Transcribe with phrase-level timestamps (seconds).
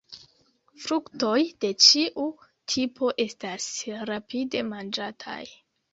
[0.85, 2.25] Fruktoj de ĉiu
[2.75, 3.69] tipo estas
[4.11, 5.41] rapide manĝataj.